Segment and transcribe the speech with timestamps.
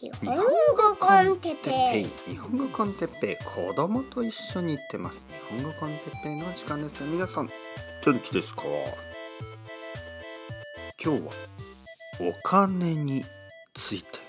[0.00, 0.44] 日本語
[0.96, 2.04] コンテッペイ。
[2.32, 3.36] 日本語コンテッペイ。
[3.44, 5.26] 子供と一緒に行ってます。
[5.50, 7.10] 日本語コンテッペイの時間ですね。
[7.10, 7.48] 皆さん
[8.04, 8.62] 元気ですか？
[11.02, 11.32] 今日は
[12.20, 13.24] お金に
[13.74, 14.20] ついて。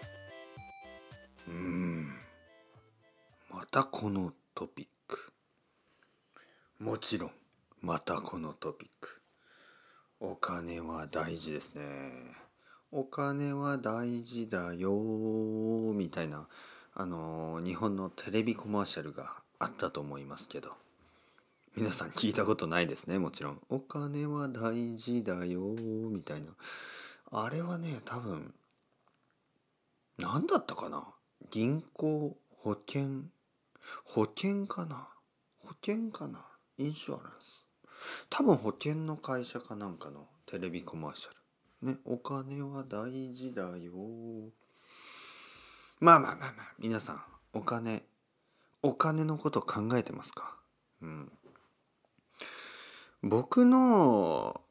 [1.48, 2.16] うーん。
[3.52, 5.34] またこのトピック。
[6.80, 7.32] もちろん
[7.82, 9.22] またこのトピック。
[10.20, 12.39] お金は大事ですね
[12.92, 14.92] お金は大事だよ
[15.94, 16.48] みたいな
[16.96, 20.72] あの日本のテレビコマーシャルがあったと思いますけど。
[21.76, 26.48] 皆さん聞いたことないですねもちろんお金は大事だよみたいな。
[27.32, 28.56] あれはね多分
[30.18, 31.04] 何だったかな？
[31.52, 33.26] 銀行保険？
[34.04, 35.08] 保険かな？
[35.60, 36.44] 保険かな？
[36.80, 37.68] インシュアランス。
[38.32, 41.36] 多分保険の会社かなんかのテレビコマーシャル。
[41.82, 43.94] ね、お金は大事だよ。
[46.00, 48.04] まあまあまあまあ、皆さん、お金、
[48.82, 50.58] お金のこと考えてますか？
[51.02, 51.32] うん。
[53.22, 54.62] 僕の、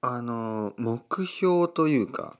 [0.00, 2.38] あの、目標というか、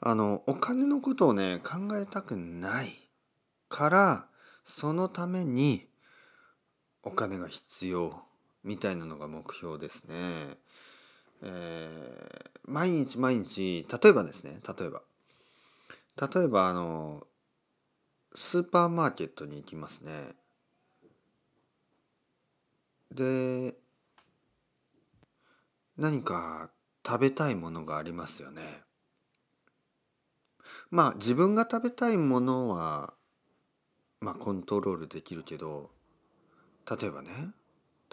[0.00, 3.08] あの、お金のことをね、考えたくない
[3.68, 4.28] から、
[4.64, 5.88] そのために、
[7.04, 8.22] お金が必要
[8.62, 10.58] みたいなのが目標ですね。
[11.42, 15.02] えー、毎日毎日例えばですね例えば。
[16.20, 17.26] 例えばあの
[18.34, 20.34] スーパーマーケットに行きますね。
[23.10, 23.74] で
[25.96, 26.70] 何か
[27.06, 28.62] 食べたいものがありますよね。
[30.90, 33.14] まあ自分が食べたいものは
[34.20, 35.90] まあコントロールできるけど
[36.90, 37.30] 例えばね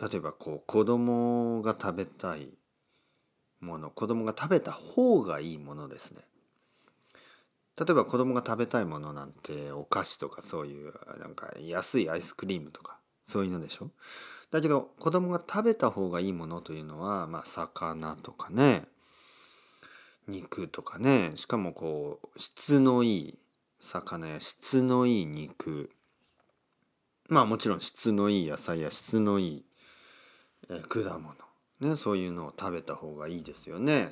[0.02, 2.59] 例えばこう子供が食べたい
[3.62, 6.22] もの子供が食べた方がいいものですね。
[7.78, 13.92] 例えば子供が食べたいものなんてお菓子とかそういうなんか安いアイスクリームとかそういうのでしょ？
[14.52, 18.84] だけど子供が食べた方がいいものというのはまあ魚とかね
[20.28, 23.40] 肉とかねしかもこう質のいい
[23.80, 25.90] 魚や質のいい肉
[27.30, 29.66] まあもちろん質のいい野菜や質のいい、
[30.90, 31.49] 果物。
[31.80, 34.10] ね、そういうのを食べた方がいいですよね。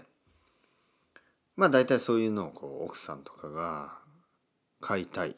[1.55, 3.97] まあ大体そういうのをこう奥さんとかが
[4.79, 5.35] 買いたい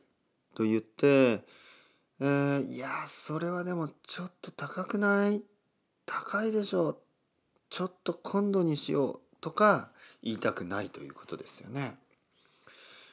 [0.53, 1.43] と言って、
[2.19, 5.43] えー、いやそれはでもちょっと高くない？
[6.05, 6.97] 高いでしょ
[7.69, 9.91] ちょっと今度にしようとか
[10.21, 11.97] 言いたくないということですよね。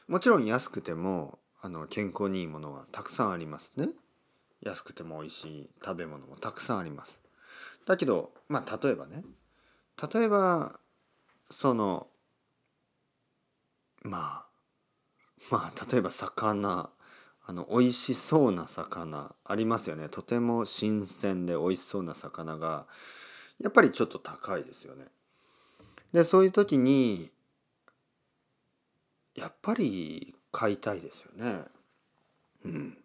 [0.09, 3.89] もちろん安くてもあの健康にいいものはたくさんありますね。
[4.63, 7.21] 安くても美味しい食べ物もたくさんあります。
[7.87, 9.23] だけどまあ例えばね
[10.13, 10.79] 例えば
[11.51, 12.09] その
[14.03, 14.47] まあ
[15.51, 16.91] まあ例えば魚
[17.49, 22.87] あの美味しそうな魚ありますよねとても新鮮で美味しそうな魚が
[23.61, 25.07] やっぱりちょっと高いですよね。
[26.13, 27.31] でそういう時に
[29.35, 31.65] やっぱり買いたいですよね。
[32.65, 32.99] うん。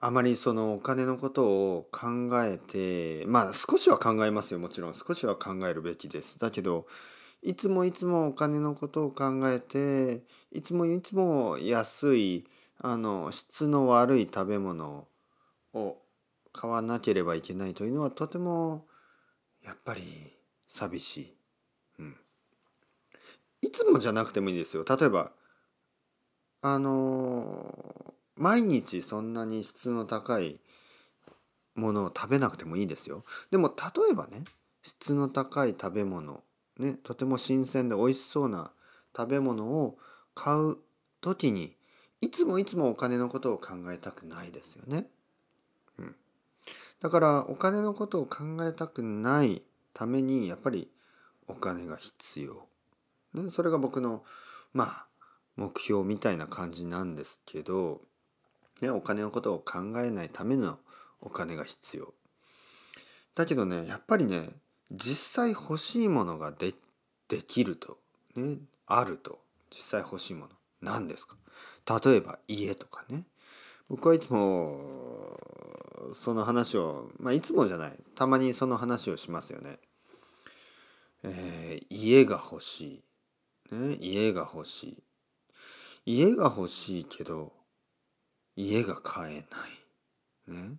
[0.00, 1.44] あまりそのお金のこと
[1.76, 6.86] を考えてまあ少しは考えますよもちろん少しは考えるべきですだけど
[7.42, 10.22] いつもいつもお金のことを考えて
[10.52, 12.44] いつもいつも安い
[12.80, 15.08] あの質の悪い食べ物
[15.74, 15.96] を
[16.52, 18.86] 買わなければいけないというのはとても
[19.64, 20.02] やっぱり
[20.66, 21.34] 寂しい。
[21.98, 22.16] うん、
[23.62, 24.84] いつもじゃなくてもいいですよ。
[24.88, 25.32] 例えば
[26.62, 30.60] あの毎日そんなに質の高い
[31.74, 33.24] ものを食べなくてもいいですよ。
[33.50, 34.44] でも例えばね
[34.82, 36.42] 質の高い食べ物
[36.78, 38.72] ねとても新鮮で美味しそうな
[39.16, 39.98] 食べ物を
[40.34, 40.76] 買う
[41.20, 41.76] 時に
[42.20, 45.06] いつもいつもお金のことを考えたくないですよね。
[45.98, 46.16] うん、
[47.00, 49.62] だからお金のことを考えたくない
[49.94, 50.88] ためにやっぱり
[51.46, 52.66] お金が必要。
[53.34, 54.24] ね、それが僕の
[54.72, 55.06] まあ
[55.56, 58.00] 目標みたいな感じなんですけど
[58.80, 60.78] ね、お金のことを考えないための
[61.20, 62.14] お金が必要。
[63.34, 64.50] だけどねやっぱりね
[64.90, 66.74] 実際欲しいものがで
[67.28, 67.98] できると、
[68.36, 69.40] ね、あると。
[69.70, 70.48] 実際欲しいもの。
[70.80, 71.36] 何ですか？
[72.02, 73.24] 例えば家とかね。
[73.90, 74.78] 僕はいつも
[76.14, 77.98] その話をまあいつもじゃない。
[78.14, 79.78] たまにその話をしますよね。
[81.22, 83.02] えー、家が欲し
[83.70, 85.02] い、ね、家が欲しい。
[86.06, 87.52] 家が欲しいけど
[88.60, 89.44] 家が買え
[90.48, 90.60] ない。
[90.68, 90.78] ね。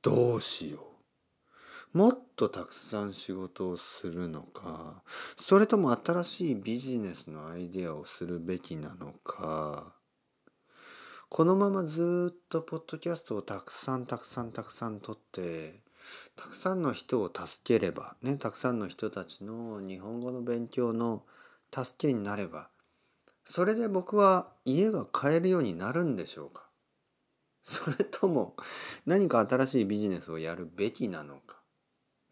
[0.00, 0.78] どうしよ
[1.92, 1.98] う。
[1.98, 5.02] もっとたくさん仕事をするのか
[5.36, 9.92] それとも新しいビジネスのアイデアをするべきなのか
[11.28, 15.82] このままずっとポッドキャストをたくさんたくさんたくさん撮って
[16.34, 21.22] たくさんの人を助ければねたくさんの人たちの日本語の勉強の
[21.72, 22.70] 助けになれば
[23.44, 26.64] それで僕は家が買えるようになるんでしょうか
[27.64, 28.54] それとも
[29.06, 31.56] 何か新しいビジネスをやるべきなのか。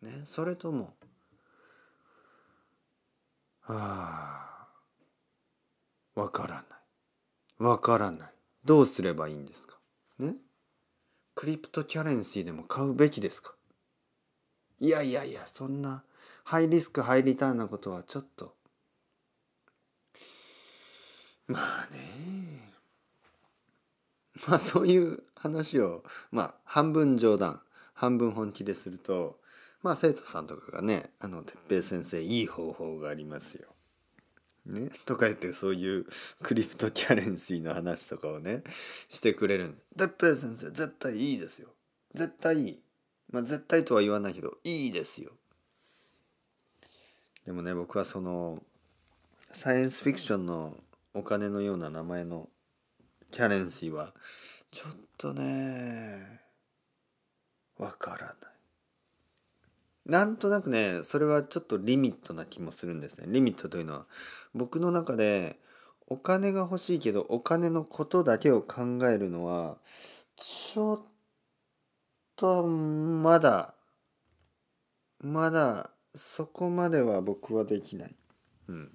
[0.03, 0.95] ねそれとも
[3.63, 4.69] は
[6.15, 6.65] あわからない。
[7.59, 8.29] わからない。
[8.65, 9.79] どうすればいいんですか。
[10.19, 10.35] ね。
[11.35, 13.55] クリプトキャレンシーでも買うべきですか。
[14.81, 16.05] いやいやいやそんな
[16.45, 18.55] ハイリスクハイリターンなことはちょっと。
[21.47, 22.62] まあね。
[24.49, 27.63] まあそういう話をまあ半分冗談
[27.95, 29.41] 半分本気ですると
[29.83, 33.69] まあ生徒さんとかがね「あの哲平先生いい方法がありますよ」
[34.65, 36.07] ね、とか言ってそういう
[36.41, 38.63] クリプトキャレンシーの話とかをね
[39.09, 39.67] してくれる。
[39.67, 41.75] ん哲平先生絶対いいですよ。
[42.15, 42.83] 絶対いい。
[43.33, 45.33] まあ絶対とは言わないけどいいですよ。
[47.45, 48.63] でもね僕はその
[49.51, 50.77] サイエンスフィクションの
[51.13, 52.49] お金のような名前の
[53.33, 54.13] キャレンシーは。
[54.71, 56.41] ちょっとね
[57.79, 58.35] わからない。
[60.07, 63.27] なんとなくねそれはちょっとリミットな気もするんですね。
[63.29, 64.07] リミットというのは
[64.55, 65.59] 僕の中で
[66.09, 69.79] お金が欲しいけどお金のことだけを考えるのは
[70.37, 71.03] ちょっ
[72.37, 73.75] とまだ
[75.21, 78.15] まだそこまでは僕はできない。
[78.69, 78.91] うん、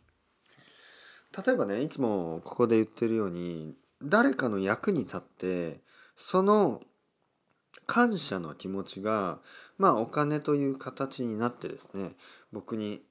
[1.46, 5.82] 例えばねいつもここで言ってるように誰かの役に立って
[6.16, 6.82] その
[7.86, 9.40] 感謝の気持ちが
[9.78, 12.16] まあお金という形になってですね
[12.52, 13.02] 僕に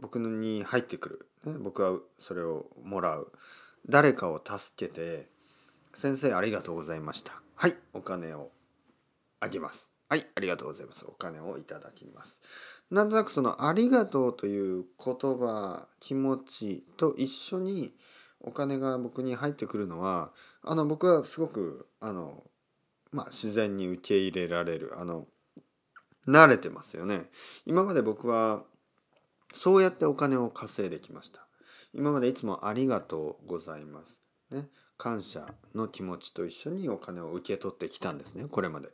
[0.00, 1.08] 僕に入ってく
[1.44, 3.32] る、ね、僕はそれをもらう。
[3.88, 5.30] 誰かを助けて
[5.94, 8.50] 「先生ありがとうございました」「はいお金を
[9.40, 12.40] あげます」「はいありがとうございます」お金をいただきます。
[12.90, 17.94] なんとなくその「ありがとう」という言葉気持ちと一緒に
[18.40, 20.32] お金が僕に入ってくるのは
[20.62, 22.44] あの僕はすごくあの
[23.10, 25.26] まあ自然に受け入れられるあの
[26.26, 27.22] 慣れてますよね。
[27.64, 28.62] 今まで僕は
[29.52, 31.46] そうやってお金を稼いできました。
[31.94, 34.20] 今までいつもありがとうございます。
[34.50, 34.68] ね。
[34.98, 38.88] 感謝の気持ちと一緒にお金を受け取ってきたんですねこれまで。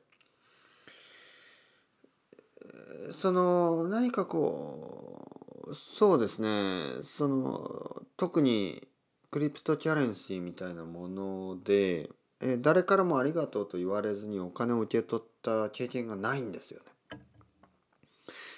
[3.19, 7.03] その何かこうそうですね。
[7.03, 8.87] その特に
[9.35, 12.09] クリプトキャレンシーみたいなもので
[12.41, 16.79] え誰からもありがとうと言われずにお金を受け取った経験がないんですよ
[17.11, 17.19] ね。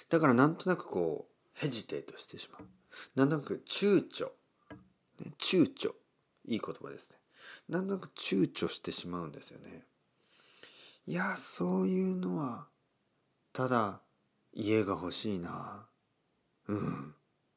[0.07, 2.61] だからなんとなくこうヘジテートしてしまう。
[3.15, 4.25] なんとなく躊躇、
[5.19, 5.93] ね、躊躇。
[6.45, 7.17] いい言葉ですね。
[7.67, 9.83] なんとなく躊躇してしまうんですよね。
[11.07, 12.67] いやそういうのは
[13.51, 14.01] ただ
[14.53, 15.87] 家が欲しいな。
[16.67, 17.15] うん。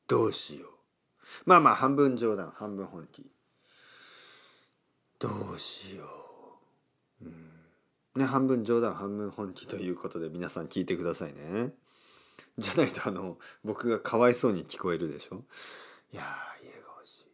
[0.09, 0.80] どうしよう。
[1.47, 3.31] まあまあ半分冗談半分本気。
[5.19, 6.05] どうしよ
[7.21, 7.51] う、うん。
[8.17, 11.73] ね、半分冗談半分本気ということで皆さん聞いてくださいね。
[12.59, 15.45] じゃないとあの僕がかわいそうに聞こえるでしょ？
[16.13, 16.23] いや
[16.63, 17.25] 家が欲しい。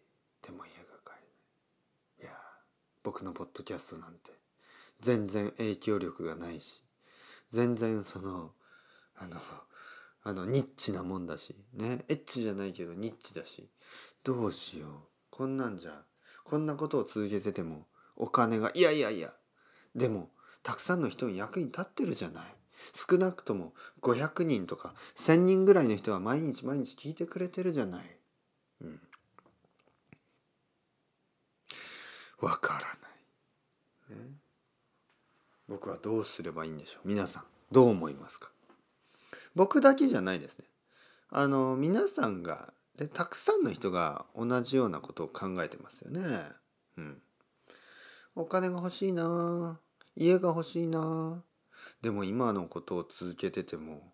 [0.42, 1.16] でも家が買
[2.20, 2.28] えない。
[2.28, 2.38] いや
[3.02, 4.32] 僕のポッドキャストなんて
[5.00, 6.82] 全然影響力がないし。
[7.50, 8.52] 全然その
[9.16, 9.36] あの
[10.28, 13.68] あのニッチなもんだしねエッチじゃないけどニッチだし
[14.24, 14.90] どうしよう
[15.30, 16.02] こんなんじゃ
[16.42, 19.32] こんなことを続けててもお金がいやいやいや
[19.94, 20.30] でも
[20.64, 22.44] たくさんの人に役に立ってるじゃない
[22.92, 28.18] 少なくとも500人とか1,000人ぐらいの人は毎日毎日聞いてくれてるじゃない。
[28.82, 29.00] うん。
[32.40, 32.74] わか
[34.10, 34.24] らない。
[34.24, 34.32] ね。
[35.68, 38.50] 僕はどうすればいいんでしょう皆さんどう思いますか？
[39.56, 40.66] 僕だけじゃないですね。
[41.30, 46.20] あの皆さんがでたくさんの人が同じようなことを考えてますよね。
[46.98, 47.22] うん。
[48.36, 49.80] お金が欲しいな
[50.14, 51.42] 家が欲しいな
[52.02, 54.12] でも今のことを続けてても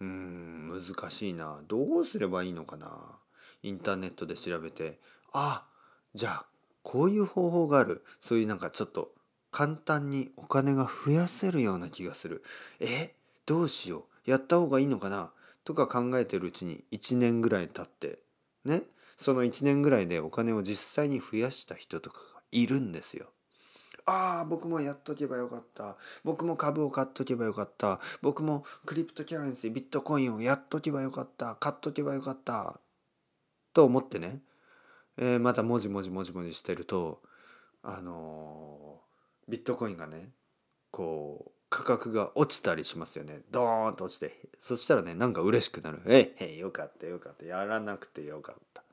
[0.00, 3.18] うん難しいなどうすればいいのかな
[3.62, 5.00] インターネットで調べて
[5.32, 5.66] あ
[6.14, 6.46] じゃあ
[6.82, 9.10] こういう方法があるそういうなんかちょっと
[9.50, 12.44] 簡単にお金が増やせるような気がする
[12.78, 13.14] え
[13.46, 15.32] どうしようやった方がいいのかな？
[15.64, 18.18] とか考えてるうちに1年ぐらい経って
[18.64, 18.82] ね？
[19.16, 23.26] その1年ぐらいでお金を実際に増やした人とかがいるんですよ。
[24.04, 25.96] ああ僕もやっとけばよかった。
[26.22, 27.98] 僕も株を買っとけばよかった。
[28.22, 31.56] 僕もクリプトキャランシービットコインをやっとけばよかった。
[31.56, 32.80] 買っとけばよかった。
[33.72, 34.40] と思ってね、
[35.18, 37.20] えー、またもじもじもじもじしてると
[37.82, 40.30] あのー、ビットコインがね
[40.90, 43.42] こう価格が落ちたりしますよね。
[43.50, 44.48] ドーンと落ちて。
[44.58, 47.44] そしたらねなんか嬉しくなる「えへよかったよかった。
[47.44, 48.84] やらなくてよかった」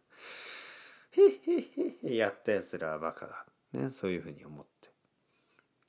[1.11, 1.29] 「へへ
[1.61, 4.89] へへやったやつらはバカだ」ねそういうふうに思って。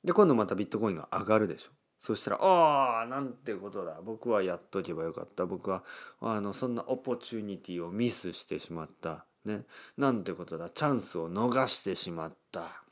[0.03, 1.71] で今度またビットコインが上がるでしょ。
[1.99, 4.01] そしたら「ああなんてことだ。
[4.03, 5.47] 僕はやっとけばよかった。
[5.47, 5.83] 僕は
[6.21, 9.65] あのそんなオポチュニティをミスしてしまった」ね。
[9.97, 10.69] なんてことだ。
[10.69, 12.83] チャンスを逃してしまった。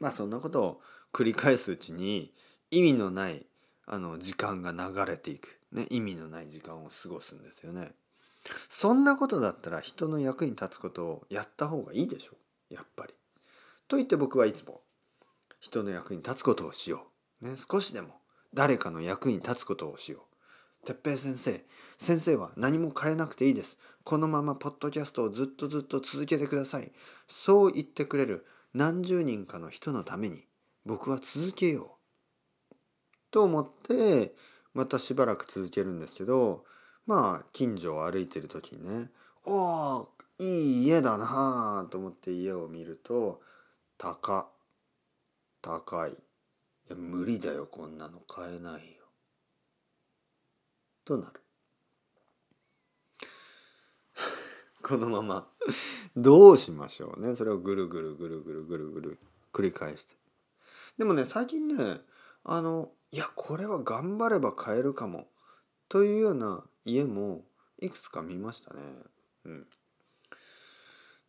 [0.00, 2.32] まあそんなことを繰り返すうちに
[2.70, 3.46] 意味のない
[3.86, 7.92] あの時間が流れていく、ね、意味のない時間を過ごすんですよね。
[8.68, 12.36] そんなことだったら人の役に立つことをやった方がいいでしょ
[12.70, 13.14] やっぱり。
[13.88, 14.80] と言って僕はいつも
[15.58, 17.08] 人の役に立つことをしよ
[17.42, 17.44] う。
[17.44, 18.14] ね、少しでも
[18.54, 20.20] 誰かの役に立つことをしよ
[20.82, 20.86] う。
[20.86, 21.64] 哲平先生、
[21.98, 23.76] 先生は何も変えなくていいです。
[24.04, 26.90] このままポッドキャストをずっとずっと続けてください。
[27.28, 30.44] そう言ってくれる何十人かの人のために
[30.84, 31.96] 僕は続けよ
[32.72, 32.74] う。
[33.30, 34.34] と思って
[34.74, 36.64] またしばらく続けるんですけど
[37.06, 39.10] まあ近所を歩いてる時にね
[39.46, 40.08] 「おお
[40.38, 43.40] いい家だな」と思って家を見ると
[43.98, 44.50] 高
[45.62, 46.12] 高い。
[46.12, 46.16] い
[46.88, 49.04] や無理だよこんなの買えないよ。
[51.04, 51.40] となる。
[54.82, 55.52] このまま
[56.16, 57.36] どうしましょうね。
[57.36, 59.18] それをぐるぐるぐるぐるぐるぐる
[59.52, 60.19] 繰り返して。
[60.98, 62.00] でもね最近ね
[62.44, 65.26] あのいやこれは頑張れば買えるかも
[65.88, 67.42] というような家も
[67.80, 68.80] いくつか見ましたね。
[69.44, 69.66] うん、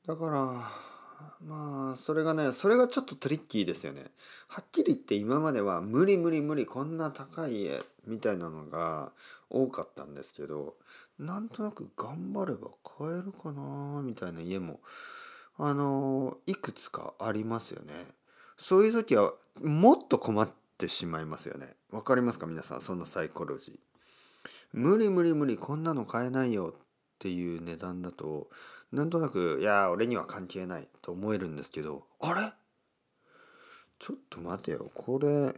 [0.05, 0.71] だから
[1.43, 4.05] まあそれがねそれがちょっとトリッキーですよね。
[4.47, 9.11] はっきり言って今までは無理無理無理こんな高い家みたいなのが
[9.49, 10.75] 多かったんですけど
[11.19, 14.79] なんとなく頑張れば買えるかなみたいな家も
[15.57, 17.93] あのいくつかありますよね。
[18.61, 21.75] そういう時はもっと困ってしまいますよね。
[21.89, 22.45] わかりますか？
[22.45, 23.75] 皆さんそのサイコロジー。
[24.71, 26.81] 無理無理無理こんなの買えないよっ
[27.17, 28.49] ていう値段だと
[28.91, 32.53] なんとなくいや俺には関係ないと思えるんですけどあれ？
[33.97, 35.53] ちょっと待てよこれ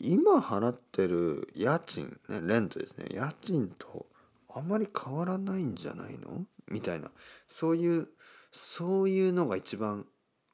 [0.00, 4.06] 今払ってる家賃ねレントですね家賃と
[4.52, 6.44] あんまり変わらないんじゃないの？
[6.68, 7.12] みたいな
[7.46, 8.08] そういう
[8.50, 10.06] そういうのが一番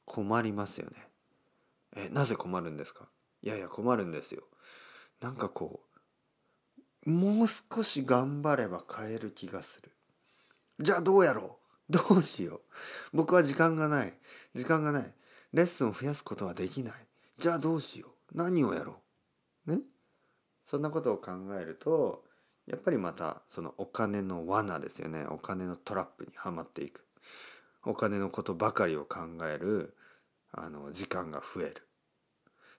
[0.05, 1.07] 困りますよね。
[1.95, 3.07] えなぜ困るんですか
[3.41, 4.43] いやいや困るんですよ。
[5.21, 5.81] なんかこ
[7.05, 9.91] うもう少し頑張れば買える気がする。
[10.79, 11.59] じゃあどうやろ
[11.89, 12.61] うどうしよう
[13.13, 14.13] 僕は時間がない。
[14.53, 15.13] 時間がない。
[15.53, 16.93] レッスンを増やすことはできない。
[17.37, 19.01] じゃあどうしよう何をやろ
[19.67, 19.75] う？
[19.75, 19.81] ね？
[20.63, 22.23] そんなことを考えると
[22.67, 27.05] やっぱりまたそのお金の罠ですよねお金のトラップにはまっていく
[27.83, 29.93] お金のことばかりを考える
[30.53, 31.87] あの時間が増える。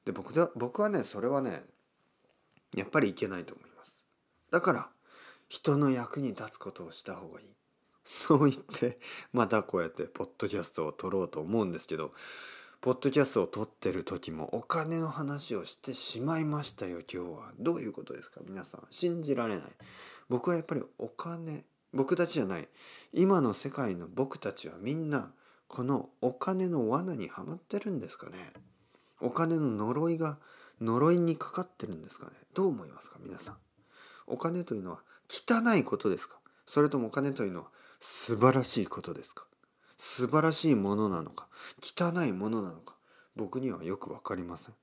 [0.04, 1.62] で僕だ僕はねそれはね
[2.76, 4.06] やっぱりいけないと思います。
[4.50, 4.88] だから
[5.48, 7.46] 人の役に立つことをした方がいい。
[8.04, 8.98] そう言って
[9.32, 12.12] またこうやってポッドキャストを撮ろうと思うんですけど
[12.82, 17.52] ポッドキャストを撮ってる時もお金の話をしてしまいましたよ今日は。
[17.58, 18.40] どういうことですか？
[18.46, 19.64] 皆さん信じられない。
[20.28, 22.68] 僕はやっぱりお金僕たちじゃない。
[23.12, 25.32] 今の世界の僕たちはみんな
[25.74, 28.36] このお金の罠にはまってるんですかね？
[29.20, 30.38] お金の呪いが
[30.80, 32.32] 呪いにかかってるんですかね？
[32.54, 33.16] どう思いますか？
[33.20, 33.56] 皆さん。
[34.28, 36.38] お金というのは汚いことですか？
[36.64, 37.66] それともお金というのは
[37.98, 39.46] 素晴らしいことですか？
[39.96, 41.48] 素晴らしいものなのか？
[41.82, 42.94] 汚いものなのか？
[43.34, 44.74] 僕にはよく分かりません。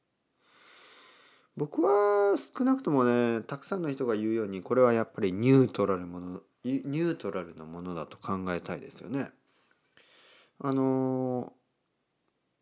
[1.56, 9.30] 僕は少なくともねたくさんの人が言うようにこれはやっぱりニュートラルものニュートラルなものだと考えたいですよね。
[10.64, 11.54] あの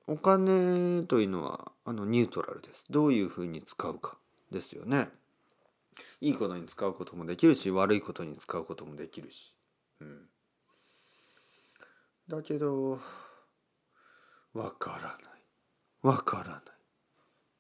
[0.08, 2.86] お金というのはあのニュートラルです。
[2.90, 4.18] どういうふうに使うか
[4.52, 5.10] ですよね。
[6.22, 9.54] いいことに使うこともできるし悪いことに使うこともできるし。
[10.00, 10.30] うん、
[12.30, 13.02] だけど
[14.54, 15.44] わからない
[16.02, 16.62] わからない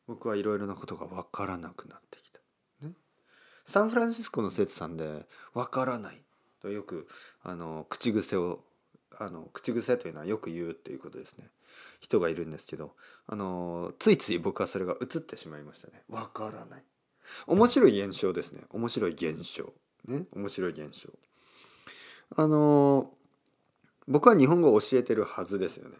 [0.07, 2.39] 僕はいろいろなことがわからなくなってきた。
[2.81, 2.93] ね、
[3.65, 6.23] サンフランシスコの説さんで「わからない」
[6.61, 7.07] とよく
[7.43, 8.63] あの口癖を
[9.19, 11.45] あの口癖というのはよく言うっていうことですね。
[11.99, 12.95] 人がいるんですけど
[13.27, 16.01] あのついつい僕はそれが映ってしまいましたね。
[16.09, 16.83] わからない。
[17.45, 18.63] 面白い現象ですね。
[18.71, 19.73] 面白い現象。
[20.07, 20.25] ね？
[20.33, 21.09] 面白い現象。
[22.35, 23.11] あの
[24.07, 25.97] 僕は日本語を教えてるはずですよね。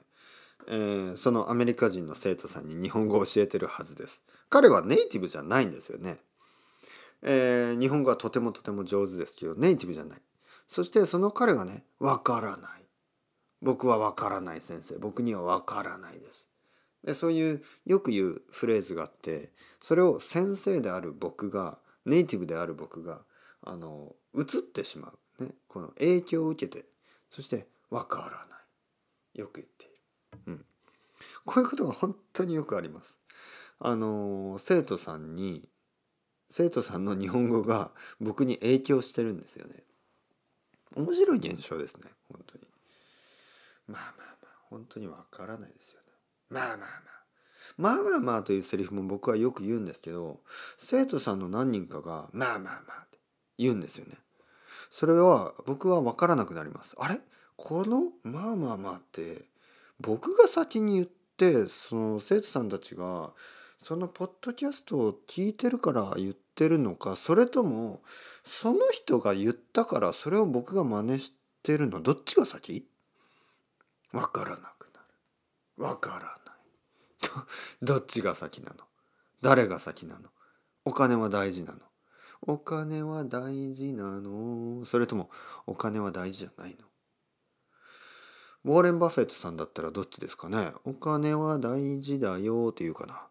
[0.67, 4.21] えーそのアメリカ人の生徒さんに日本語を教えてるはずです。
[4.49, 6.17] 彼はネイティブじゃないんですよね、
[7.21, 10.21] えー日本語はとてもとても上手ですけどネイティブじゃない。
[10.67, 12.78] そしてその彼がねわからない。
[13.61, 14.95] 僕はわからない先生。
[14.97, 16.49] 僕にはわからないです。
[17.03, 23.21] でそういうよく言うフレーズがあってそれを先生である僕がネイティブである僕が
[23.63, 26.85] あの映ってしまう、ね、この影響を受けて。
[27.29, 28.55] そしてわからな
[29.35, 29.39] い。
[29.39, 29.93] よく言っている、
[30.47, 30.65] うん、
[31.45, 33.19] こういうことが本当によくあります。
[33.79, 35.69] あの生徒さんに
[36.49, 39.83] 生徒さんの日本語が僕に影響してるんですよね。
[40.95, 42.09] 面白い現象ですね。
[42.31, 42.68] 本当に。
[43.89, 46.05] まあまあまあ本当にわからないですよね。
[46.50, 46.89] まあまあまあ。
[47.77, 50.39] まあまあまあというセリフも僕はよく言うんですけど
[50.77, 53.17] 生徒さんの何人かがまあまあまあって
[53.58, 54.15] 言うんですよね。
[54.89, 56.96] それは僕は分からなくなります。
[56.98, 57.19] あれ？
[57.58, 59.43] このまあまあまあって
[60.00, 63.31] 僕が先に言ってその生徒さんたちが
[63.77, 68.01] そのポッドキャストを聞いてるから言ってるのかそれとも
[68.43, 72.88] その人が言ったからそれを僕が真似してるのどっちが先？
[74.11, 75.05] 分からなくなる。
[75.77, 76.35] 分からない。
[77.81, 78.85] どっちが先なの？
[79.41, 80.29] 誰が先なの？
[80.85, 81.79] お金は大事なの？
[82.41, 84.85] お金は大事なの？
[84.85, 85.29] それとも
[85.67, 86.85] お金は大事じゃないの？
[88.65, 90.71] ウォーレン・バフェットさんだったらどっちですかね？
[90.85, 93.27] お金は大事だよって言うかな？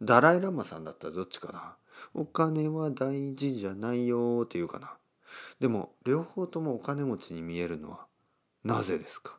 [0.00, 1.76] ダライ・ラマさんだったらどっちかな？
[2.14, 4.96] お金は大事じゃないよって言うかな？
[5.60, 8.06] でも両方ともお金持ちに見えるのは
[8.64, 9.36] なぜですか？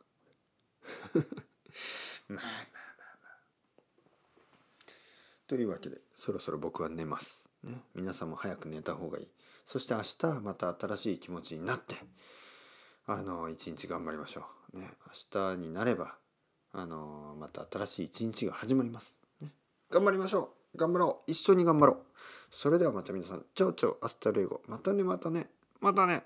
[2.30, 2.44] まあまあまあ
[3.22, 3.38] まあ。
[5.48, 9.32] というわけでそろそろ僕は寝ます、ね、皆さんも早く寝た方がいい。
[9.66, 11.96] そして明日また新しい気持ちになって
[13.06, 14.94] あの一日頑張りましょうね。
[15.34, 16.18] 明日になれば
[16.72, 19.50] あのまた新しい一日が始まります、ね、
[19.90, 20.78] 頑張りましょう。
[20.78, 21.32] 頑張ろう。
[21.32, 22.06] 一緒に頑張ろう。
[22.50, 24.62] それではまた皆さんチャオチャオアスタルエゴ。
[24.68, 25.50] またねまたね。
[25.80, 26.24] またね。